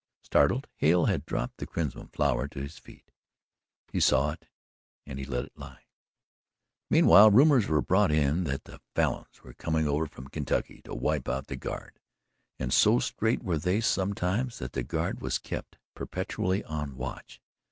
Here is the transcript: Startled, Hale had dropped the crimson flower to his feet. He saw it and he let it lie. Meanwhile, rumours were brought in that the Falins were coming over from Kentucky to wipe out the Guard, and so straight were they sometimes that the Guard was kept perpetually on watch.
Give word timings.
Startled, 0.23 0.65
Hale 0.77 1.05
had 1.05 1.27
dropped 1.27 1.57
the 1.57 1.67
crimson 1.67 2.07
flower 2.07 2.47
to 2.47 2.59
his 2.59 2.79
feet. 2.79 3.11
He 3.91 3.99
saw 3.99 4.31
it 4.31 4.47
and 5.05 5.19
he 5.19 5.25
let 5.25 5.45
it 5.45 5.55
lie. 5.55 5.83
Meanwhile, 6.89 7.29
rumours 7.29 7.67
were 7.67 7.83
brought 7.83 8.11
in 8.11 8.45
that 8.45 8.63
the 8.63 8.81
Falins 8.95 9.43
were 9.43 9.53
coming 9.53 9.87
over 9.87 10.07
from 10.07 10.27
Kentucky 10.29 10.81
to 10.85 10.95
wipe 10.95 11.29
out 11.29 11.45
the 11.45 11.55
Guard, 11.55 11.99
and 12.57 12.73
so 12.73 12.97
straight 12.97 13.43
were 13.43 13.59
they 13.59 13.79
sometimes 13.79 14.57
that 14.57 14.73
the 14.73 14.81
Guard 14.81 15.21
was 15.21 15.37
kept 15.37 15.77
perpetually 15.93 16.63
on 16.63 16.95
watch. 16.97 17.39